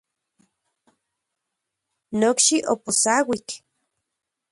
[2.19, 3.49] Nokxi oposauik.